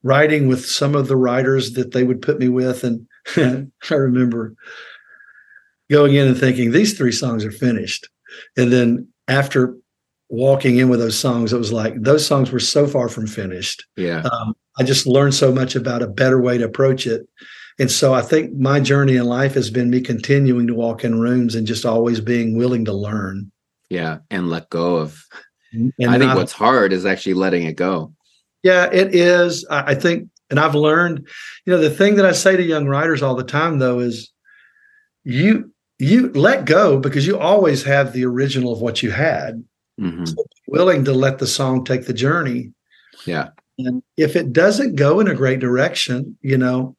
[0.03, 2.83] writing with some of the writers that they would put me with.
[2.83, 3.07] And
[3.89, 4.55] I remember
[5.89, 8.07] going in and thinking, these three songs are finished.
[8.55, 9.75] And then after
[10.29, 13.85] walking in with those songs, it was like those songs were so far from finished.
[13.95, 14.23] Yeah.
[14.31, 17.27] Um, I just learned so much about a better way to approach it.
[17.79, 21.19] And so I think my journey in life has been me continuing to walk in
[21.19, 23.51] rooms and just always being willing to learn.
[23.89, 24.19] Yeah.
[24.31, 25.23] And let go of
[25.73, 28.13] And I think not- what's hard is actually letting it go.
[28.63, 29.65] Yeah, it is.
[29.69, 31.27] I think, and I've learned,
[31.65, 34.31] you know, the thing that I say to young writers all the time though is
[35.23, 39.63] you you let go because you always have the original of what you had.
[39.99, 40.35] Mhm.
[40.67, 42.71] Willing to let the song take the journey.
[43.25, 43.49] Yeah.
[43.79, 46.95] And if it doesn't go in a great direction, you know,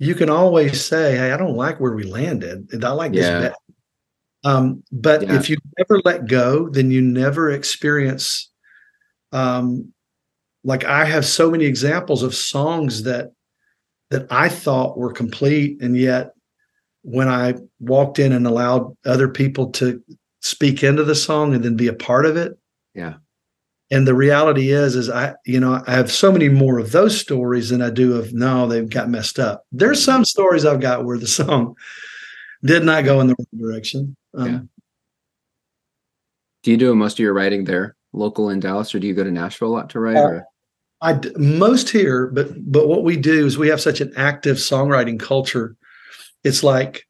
[0.00, 2.84] you can always say, Hey, I don't like where we landed.
[2.84, 3.38] I like this Yeah.
[3.38, 3.54] better.
[4.42, 5.36] Um, but Yeah.
[5.36, 8.50] if you never let go, then you never experience
[9.32, 9.92] um
[10.64, 13.30] like I have so many examples of songs that
[14.10, 16.32] that I thought were complete and yet
[17.02, 20.02] when I walked in and allowed other people to
[20.40, 22.58] speak into the song and then be a part of it.
[22.94, 23.14] Yeah.
[23.90, 27.18] And the reality is, is I, you know, I have so many more of those
[27.18, 29.64] stories than I do of no, they've got messed up.
[29.72, 31.74] There's some stories I've got where the song
[32.62, 34.16] did not go in the right direction.
[34.34, 34.60] Um, Yeah.
[36.62, 39.24] Do you do most of your writing there, local in Dallas, or do you go
[39.24, 40.16] to Nashville a lot to write?
[40.16, 40.44] Uh, or?
[41.00, 45.18] I most here, but but what we do is we have such an active songwriting
[45.18, 45.74] culture.
[46.44, 47.06] It's like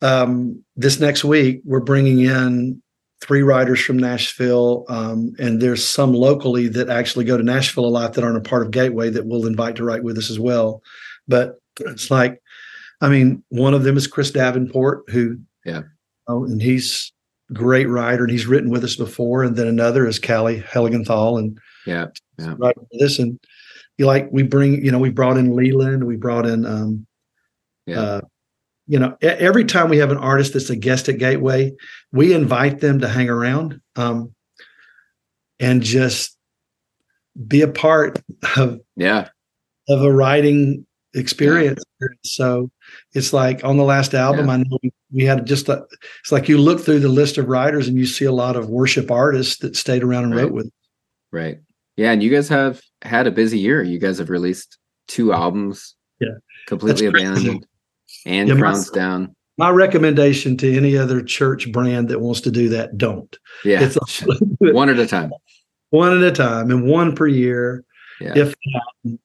[0.00, 2.80] um, this next week we're bringing in
[3.20, 7.88] three writers from Nashville, um, and there's some locally that actually go to Nashville a
[7.88, 10.38] lot that aren't a part of Gateway that we'll invite to write with us as
[10.38, 10.82] well.
[11.26, 12.40] But it's like,
[13.00, 15.82] I mean, one of them is Chris Davenport, who, Yeah.
[16.28, 17.12] oh, and he's
[17.50, 19.42] a great writer, and he's written with us before.
[19.42, 22.06] And then another is Kalley Heiligenthal, and Yeah.
[22.38, 22.54] Yeah.
[22.58, 23.38] right this and
[23.96, 27.06] you like we bring you know we brought in Leland, we brought in um,
[27.86, 28.00] Yeah.
[28.00, 28.20] uh,
[28.88, 31.72] you know every time we have an artist that's a guest at Gateway,
[32.12, 34.34] we invite them to hang around um,
[35.60, 36.36] and just
[37.46, 38.20] be a part
[38.56, 39.28] of Yeah.
[39.88, 41.82] of a writing experience.
[42.24, 42.70] So
[43.14, 44.52] it's like on the last album, Yeah.
[44.52, 44.78] I know
[45.12, 45.84] we, had just a,
[46.20, 48.68] it's like you look through the list of writers and you see a lot of
[48.68, 50.42] worship artists that stayed around and Right.
[50.42, 50.66] wrote with.
[50.66, 50.72] us.
[51.32, 51.58] Right.
[51.96, 52.12] Yeah.
[52.12, 53.82] And you guys have had a busy year.
[53.82, 55.94] You guys have released two albums.
[56.20, 56.36] Yeah.
[56.66, 57.66] Completely abandoned
[58.26, 59.34] and Yeah, my- down.
[59.56, 63.36] My recommendation to any other church brand that wants to do that, don't.
[63.64, 63.80] Yeah.
[63.82, 64.22] It's
[64.60, 65.32] One at a time.
[65.90, 67.82] one at a time and one per year.
[68.20, 68.34] Yeah.
[68.38, 68.54] If
[69.04, 69.18] that.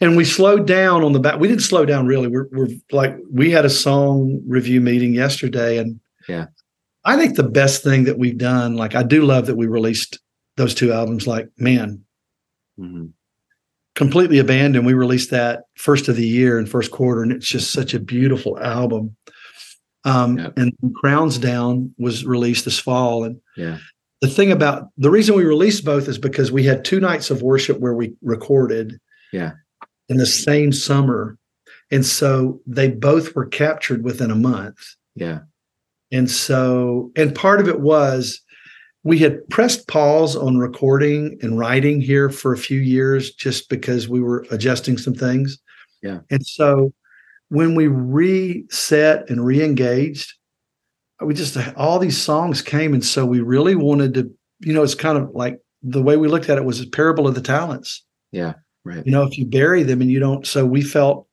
[0.00, 1.40] and we slowed down on the back.
[1.40, 2.28] We didn't slow down really.
[2.28, 6.46] We're, we're like we had a song review meeting yesterday, and Yeah.
[7.04, 8.76] I think the best thing that we've done.
[8.76, 10.20] Like I do love that we released
[10.56, 11.26] those two albums.
[11.26, 12.04] Like man,
[12.78, 13.10] Mhm.
[13.94, 14.86] Completely abandoned.
[14.86, 18.00] We released that first of the year and first quarter, and it's just such a
[18.00, 19.16] beautiful album.
[20.04, 20.52] Um, Yep.
[20.58, 23.78] And Crowns Down was released this fall, and Yeah.
[24.20, 27.42] the thing about the reason we released both is because we had two nights of
[27.42, 28.98] worship where we recorded
[29.32, 29.52] Yeah.
[30.08, 31.38] in the same summer
[31.90, 34.78] and so they both were captured within a month
[35.14, 35.40] Yeah.
[36.10, 38.40] and so and part of it was
[39.04, 44.08] we had pressed pause on recording and writing here for a few years just because
[44.08, 45.58] we were adjusting some things
[46.02, 46.20] Yeah.
[46.30, 46.92] and so
[47.48, 50.32] when we reset and re-engaged
[51.20, 54.94] we just all these songs came and so we really wanted to you know it's
[54.94, 58.04] kind of like the way we looked at it was a parable of the talents
[58.32, 58.54] Yeah.
[58.84, 59.04] Right.
[59.06, 61.26] you know if you bury them and you don't so we felt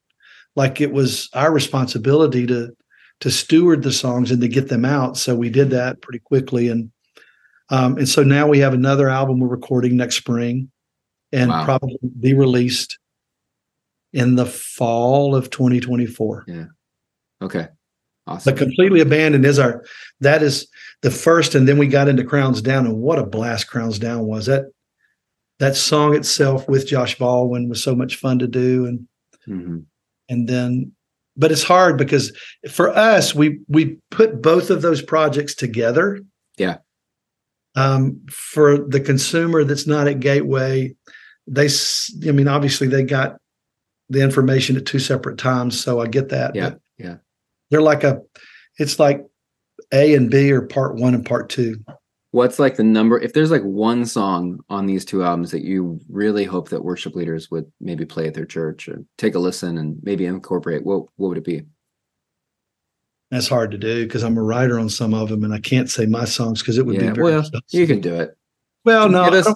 [0.55, 2.71] like it was our responsibility to
[3.21, 6.67] to steward the songs and to get them out so we did that pretty quickly
[6.69, 6.91] and
[7.69, 10.69] um and so now we have another album we're recording next spring
[11.31, 11.65] and Wow.
[11.65, 12.97] probably be released
[14.13, 16.65] in the fall of 2024 Yeah.
[17.41, 17.67] Okay.
[18.27, 18.53] Awesome.
[18.53, 19.83] but completely abandoned is our
[20.19, 20.67] that is
[21.01, 24.25] the first and then we got into crowns down and what a blast crowns down
[24.25, 24.65] was that
[25.59, 29.07] that song itself with josh baldwin was so much fun to do and
[29.47, 29.85] Mhm.
[30.29, 30.91] and then
[31.37, 32.31] but it's hard because
[32.69, 36.19] for us we we put both of those projects together
[36.57, 36.77] Yeah.
[37.75, 40.93] Um for the consumer that's not at gateway
[41.47, 41.67] they,
[42.27, 43.37] I mean obviously they got
[44.09, 46.73] the information at two separate times so i get that Yeah.
[46.97, 47.17] Yeah.
[47.69, 48.21] they're like a
[48.77, 49.25] it's like
[49.93, 51.83] a and b or part one and part two
[52.31, 53.17] What's like the number?
[53.17, 57.15] If there's like one song on these two albums that you really hope that worship
[57.15, 61.05] leaders would maybe play at their church or take a listen and maybe incorporate, what
[61.15, 61.63] what would it be?
[63.31, 65.89] That's hard to do because i'm a writer on some of them and i can't
[65.89, 68.37] say my songs because it would Yeah, be very well, You can do it.
[68.85, 69.47] well no us-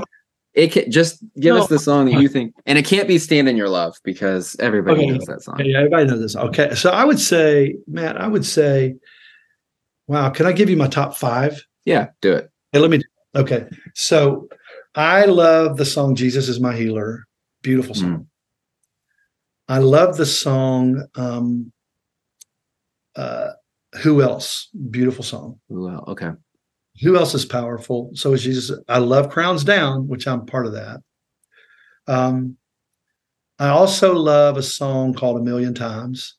[0.53, 3.49] It can just give us the song that you think, and it can't be "Stand
[3.49, 5.11] in Your Love" because everybody Okay.
[5.11, 5.59] knows that song.
[5.65, 6.35] Yeah, everybody knows this.
[6.35, 8.93] Okay, so I would say, Matt, I would say,
[10.07, 11.59] wow, can I give you my top five?
[11.85, 12.51] Yeah, do it.
[12.71, 13.01] Hey, let me.
[13.35, 14.47] Okay, so
[14.93, 17.23] I love the song "Jesus Is My Healer."
[17.63, 18.27] Beautiful song.
[19.67, 21.07] I love the song.
[21.15, 21.71] Um,
[23.15, 23.53] uh,
[24.01, 24.69] Who else?
[24.89, 25.59] Beautiful song.
[25.69, 26.31] Well, okay.
[27.01, 28.11] Who else is powerful?
[28.13, 28.79] So is Jesus.
[28.87, 31.01] I love Crowns Down, which I'm part of that.
[32.07, 32.57] Um,
[33.59, 36.35] I also love a song called A Million Times.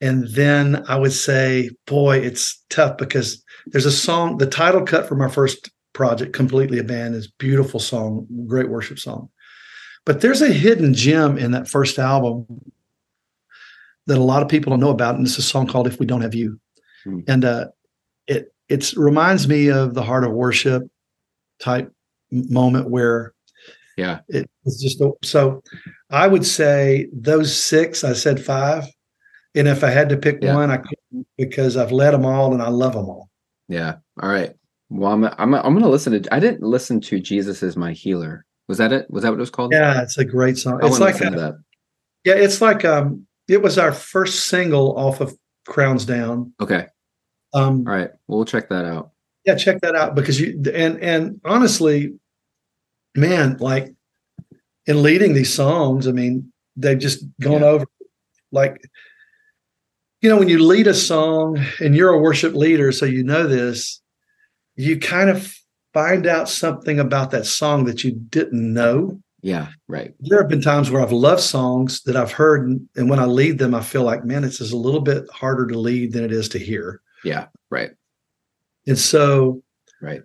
[0.00, 5.06] And then I would say, boy, it's tough because there's a song, the title cut
[5.06, 9.28] from our first project, Completely Abandoned, is beautiful song, great worship song.
[10.06, 12.46] But there's a hidden gem in that first album
[14.10, 16.06] that a lot of people don't know about, and it's a song called "If We
[16.06, 16.58] Don't Have You,"
[17.04, 17.20] Hmm.
[17.28, 17.66] and uh,
[18.26, 20.82] it it reminds me of the heart of worship
[21.60, 21.90] type
[22.30, 23.32] moment where
[23.96, 24.20] Yeah.
[24.28, 25.62] it was just a, so.
[26.10, 28.02] I would say those six.
[28.02, 28.84] I said five,
[29.54, 30.56] and if I had to pick Yeah.
[30.56, 33.30] one, I couldn't because I've led them all and I love them all.
[33.68, 33.96] Yeah.
[34.20, 34.52] All right.
[34.88, 36.34] Well, I'm I'm I'm gonna listen to.
[36.34, 39.06] I didn't listen to "Jesus Is My Healer." Was that it?
[39.10, 39.72] Was that what it was called?
[39.72, 40.80] Yeah, it's a great song.
[40.82, 41.54] I It's like a, that.
[42.24, 45.36] yeah, it's like um, it was our first single off of
[45.66, 46.52] Crowns Down.
[46.60, 46.86] Okay.
[47.52, 48.10] Um, All right.
[48.28, 49.10] Well, check that out.
[49.44, 52.14] yeah check that out because you and and honestly
[53.16, 53.92] man like
[54.86, 57.66] in leading these songs i mean they've just gone Yeah.
[57.74, 57.86] over
[58.52, 58.76] like
[60.20, 63.46] you know when you lead a song and you're a worship leader so you know
[63.48, 64.00] this
[64.76, 65.52] you kind of
[65.92, 69.68] find out something about that song that you didn't know Yeah.
[69.88, 70.14] Right.
[70.20, 72.66] there have been times where i've loved songs that i've heard
[72.96, 75.66] and, when i lead them i feel like man it's just a little bit harder
[75.66, 77.46] to lead than it is to hear Yeah.
[77.70, 77.90] Right.
[78.86, 79.62] and so
[80.02, 80.22] Right.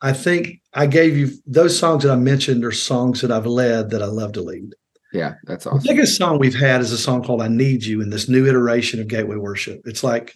[0.00, 3.90] I think I gave you those songs that I mentioned are songs that I've led
[3.90, 4.74] that I love to lead.
[5.12, 5.82] Yeah, that's The awesome.
[5.88, 9.00] biggest song we've had is a song called I Need You in this new iteration
[9.00, 9.80] of Gateway Worship.
[9.86, 10.34] It's like,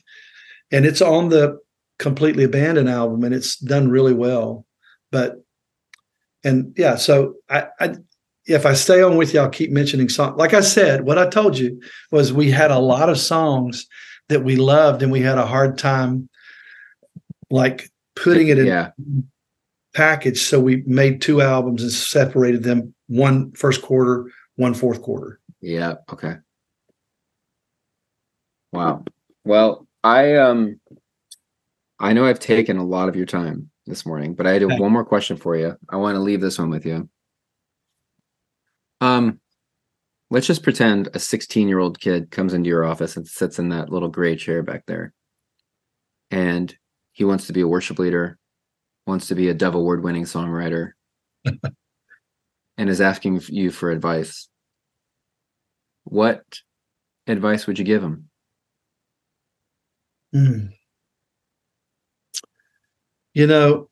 [0.73, 1.59] and it's on the
[1.99, 4.65] Completely Abandoned album and it's done really well.
[5.13, 5.37] But,
[6.45, 7.95] and yeah, so I, I
[8.47, 10.37] if I stay on with you, I'll keep mentioning songs.
[10.37, 11.81] Like I said, what I told you
[12.11, 13.87] was we had a lot of songs
[14.29, 16.29] that we loved and we had a hard time
[17.51, 18.91] like putting it in Yeah,
[19.95, 20.41] package.
[20.41, 25.41] So we made two albums and separated them one first quarter, one fourth quarter.
[25.61, 26.37] yeah, okay.
[28.73, 29.05] Wow.
[29.45, 30.81] Well, I um
[31.99, 34.93] I know I've taken a lot of your time this morning, but I had one
[34.93, 35.77] more question for you.
[35.89, 37.09] I want to leave this one with you.
[39.01, 39.41] Um
[40.31, 44.09] let's just pretend a 16-year-old kid comes into your office and sits in that little
[44.09, 45.13] gray chair back there.
[46.31, 46.75] And
[47.13, 48.39] he wants to be a worship leader,
[49.07, 50.93] wants to be a Dove Award winning songwriter,
[51.45, 54.49] and is asking you for advice.
[56.05, 56.45] What
[57.27, 58.31] advice would you give him?
[60.35, 60.73] Mm.
[63.35, 63.89] You know,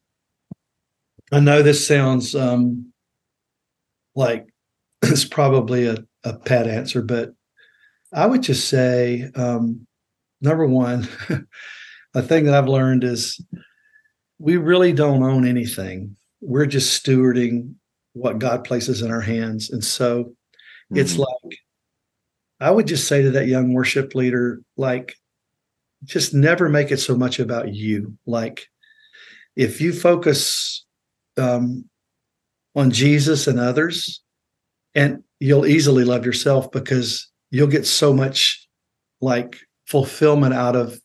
[1.31, 2.93] I know this sounds um,
[4.15, 4.47] like
[5.03, 7.33] it's probably a, a pat answer, but
[8.13, 9.87] I would just say um,
[10.41, 11.07] number one,
[12.15, 13.41] a thing that I've learned is
[14.39, 16.17] we really don't own anything.
[16.41, 17.75] We're just stewarding
[18.15, 19.71] what God places in our hands.
[19.71, 20.35] And so
[20.91, 21.19] it's Mhm.
[21.19, 21.59] like,
[22.61, 25.15] I would just say to that young worship leader, like,
[26.05, 28.17] just never make it so much about you.
[28.27, 28.67] Like,
[29.59, 30.87] if you focus
[31.37, 31.85] um,
[32.77, 34.23] on Jesus and others,
[34.95, 38.67] and you'll easily love yourself because you'll get so much
[39.21, 40.99] like fulfillment out of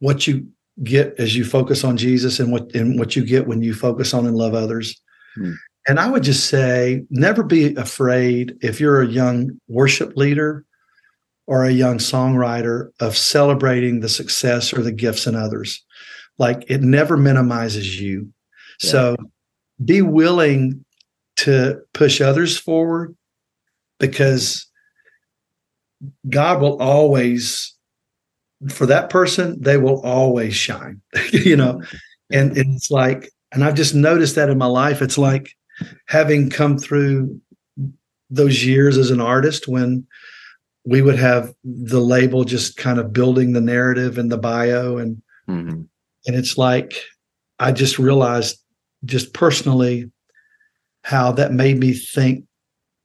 [0.00, 0.46] what you
[0.82, 4.12] get as you focus on Jesus and what and what you get when you focus
[4.12, 5.00] on and love others.
[5.34, 5.52] Hmm.
[5.88, 10.64] And I would just say, never be afraid if you're a young worship leader
[11.46, 15.84] or a young songwriter of celebrating the success or the gifts in others.
[16.38, 18.32] Like it never minimizes you.
[18.82, 18.90] Yeah.
[18.90, 19.16] So
[19.84, 20.84] be willing
[21.36, 23.16] to push others forward
[23.98, 24.66] because
[26.28, 27.74] God will always,
[28.68, 31.00] for that person, they will always shine,
[31.32, 31.82] you know.
[32.32, 35.02] And, it's like, and I've just noticed that in my life.
[35.02, 35.50] It's like
[36.06, 37.40] having come through
[38.30, 40.06] those years as an artist when
[40.84, 45.22] we would have the label just kind of building the narrative and the bio and
[45.48, 45.88] Mhm.
[46.26, 46.94] And it's like
[47.58, 48.58] i just realized
[49.04, 50.10] just personally
[51.02, 52.44] how that made me think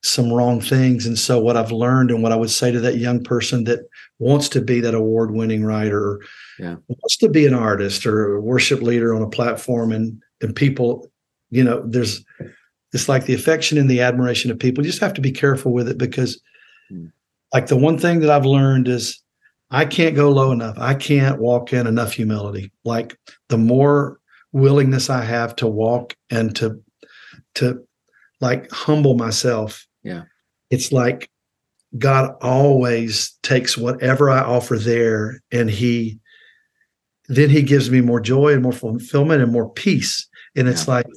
[0.02, 2.98] some wrong things and so what i've learned and what i would say to that
[2.98, 3.80] young person that
[4.20, 6.20] wants to be that award winning writer or
[6.58, 6.76] Yeah.
[6.88, 11.12] wants to be an artist or a worship leader on a platform and and people
[11.50, 12.24] you know there's
[12.94, 15.74] it's like the affection and the admiration of people you just have to be careful
[15.74, 16.42] with it because
[16.90, 17.08] Hmm.
[17.54, 19.22] like the one thing that i've learned is
[19.72, 20.78] I can't go low enough.
[20.80, 22.72] I can't walk in enough humility.
[22.84, 23.18] Like
[23.50, 24.20] the more
[24.52, 26.82] willingness I have to walk and to
[27.56, 27.86] to
[28.42, 29.86] like humble myself.
[30.04, 30.24] Yeah.
[30.70, 31.30] It's like
[31.98, 36.20] God always takes whatever I offer there and he
[37.28, 40.28] then he gives me more joy and more fulfillment and more peace.
[40.56, 40.96] And it's Yeah.
[40.96, 41.08] like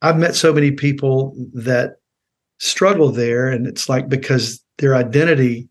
[0.00, 1.96] I've met so many people that
[2.60, 5.68] struggle there and it's like because their identity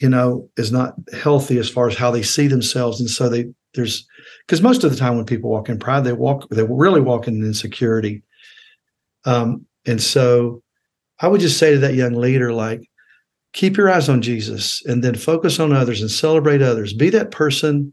[0.00, 3.00] you know is not healthy as far as how they see themselves.
[3.00, 4.06] And so they there's
[4.46, 7.28] because most of the time when people walk in pride they walk they really walk
[7.28, 8.22] in insecurity.
[9.24, 10.62] Um and so
[11.20, 12.82] i would just say to that young leader like
[13.54, 16.92] keep your eyes on jesus and then focus on others and celebrate others.
[16.92, 17.92] Be that person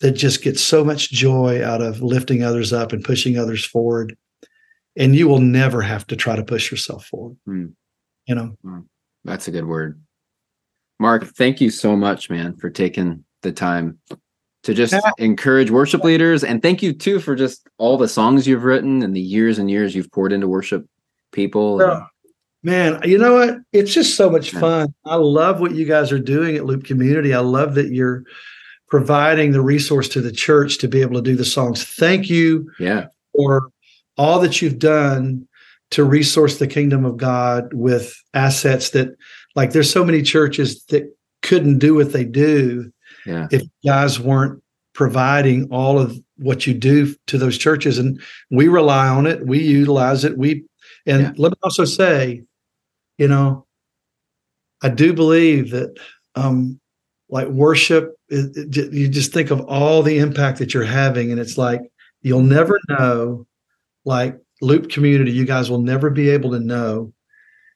[0.00, 4.16] that just gets so much joy out of lifting others up and pushing others forward.
[4.96, 7.36] And you will never have to try to push yourself forward.
[7.44, 7.66] Hmm.
[8.26, 8.56] you know?
[9.24, 10.00] That's a good word.
[10.98, 13.98] Mark, thank you so much, man, for taking the time
[14.64, 15.00] to just Yeah.
[15.18, 16.42] encourage worship leaders.
[16.42, 19.70] And thank you too for just all the songs you've written and the years and
[19.70, 20.84] years you've poured into worship
[21.32, 21.80] people.
[21.80, 22.02] Yeah.
[22.64, 23.58] Man, you know what?
[23.72, 24.60] It's just so much Yeah.
[24.60, 24.94] fun.
[25.04, 27.32] I love what you guys are doing at Loop Community.
[27.32, 28.24] I love that you're
[28.88, 31.84] providing the resource to the church to be able to do the songs.
[31.84, 33.06] Thank you Yeah.
[33.36, 33.70] for
[34.16, 35.46] all that you've done
[35.92, 39.10] to resource the kingdom of God with assets that,
[39.54, 42.92] like, there's so many churches that couldn't do what they do
[43.26, 43.48] Yeah.
[43.50, 48.20] if guys weren't providing all of what you do to those churches and
[48.50, 50.64] we rely on it we utilize it we
[51.06, 51.32] and Yeah.
[51.36, 52.42] let me also say
[53.18, 53.64] you know
[54.82, 55.96] i do believe that
[56.34, 56.80] um
[57.28, 61.40] like worship it, it- you just think of all the impact that you're having and
[61.40, 61.80] it's like
[62.22, 63.46] you'll never know
[64.04, 67.12] like Loop community, you guys will never be able to know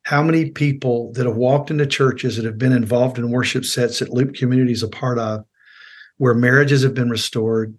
[0.04, 3.98] how many people that have walked into churches that have been involved in worship sets
[4.00, 5.44] that Loop community is a part of,
[6.18, 7.76] where marriages have been restored,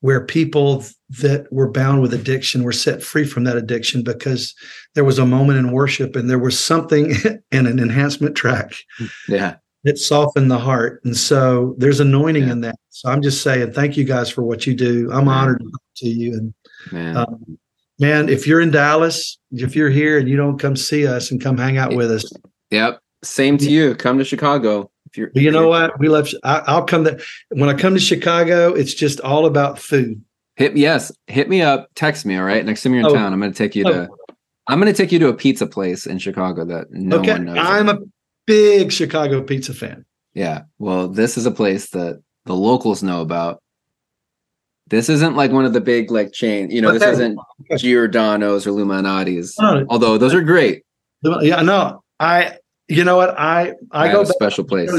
[0.00, 0.84] where people
[1.20, 4.54] that were bound with addiction were set free from that addiction because
[4.94, 7.12] there was a moment in worship and there was something
[7.52, 8.74] in an enhancement track
[9.28, 9.56] Yeah.
[9.84, 11.00] that softened the heart.
[11.04, 12.52] And so there's anointing Yeah.
[12.52, 12.76] in that.
[12.90, 15.10] So I'm just saying, thank you guys for what you do.
[15.12, 15.62] I'm honored
[15.96, 16.52] to you.
[16.92, 17.58] And um,
[17.98, 21.40] man, if you're in Dallas, if you're here and you don't come see us and
[21.40, 22.30] come hang out with us,
[22.70, 23.00] yep.
[23.22, 23.94] Same to you.
[23.94, 24.90] Come to Chicago.
[25.10, 25.98] If you're you know you're- what?
[25.98, 26.28] We love.
[26.44, 27.18] I, I'll come there
[27.50, 28.74] when I come to Chicago.
[28.74, 30.22] It's just all about food.
[30.56, 32.64] Hit yes, hit me up, text me, all right?
[32.64, 33.14] Next time you're in Oh.
[33.14, 33.92] town, I'm gonna take you oh.
[33.92, 34.08] to
[34.66, 37.58] I'm gonna take you to a pizza place in Chicago that no okay, one knows.
[37.58, 37.98] I'm a
[38.46, 40.04] big Chicago pizza fan.
[40.34, 40.62] Yeah.
[40.78, 43.62] Well, this is a place that the locals know about.
[44.94, 47.12] This isn't like one of the big like chain, you know, this Okay.
[47.12, 47.38] isn't
[47.78, 49.58] Giordano's or Lou Malnati's.
[49.58, 50.84] No, Although those are great.
[51.42, 52.58] yeah, no, I.
[52.86, 53.30] You know what?
[53.38, 54.90] I I, I, go a special place.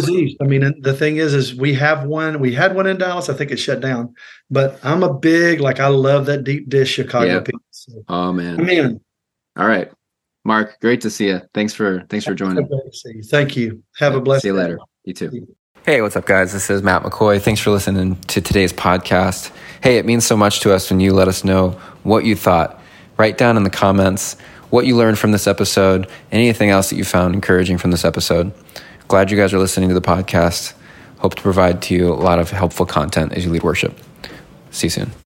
[0.42, 2.40] I mean, the thing is, is we have one.
[2.40, 3.30] We had one in Dallas.
[3.30, 4.16] I think it shut down.
[4.50, 7.40] But I'm a big like I love that deep dish Chicago Yeah.
[7.42, 7.60] pizza.
[7.70, 8.66] So, Oh I man.
[8.66, 9.00] mean,
[9.56, 9.92] All right.
[10.44, 11.42] Mark, great to see you.
[11.54, 12.68] Thanks for thanks for joining.
[13.30, 13.84] thank you.
[14.00, 14.42] Have a blessed.
[14.42, 14.62] See you day.
[14.62, 14.80] later.
[15.04, 15.56] You too.
[15.86, 16.52] Hey, what's up, guys?
[16.52, 17.40] This is Matt McCoy.
[17.40, 19.52] Thanks for listening to today's podcast.
[19.84, 22.82] Hey, it means so much to us when you let us know what you thought.
[23.18, 24.36] Write down in the comments
[24.72, 28.52] what you learned from this episode, anything else that you found encouraging from this episode.
[29.10, 30.74] Glad you guys are listening to the podcast.
[31.20, 33.96] Hope to provide to you a lot of helpful content as you lead worship.
[34.72, 35.25] See you soon.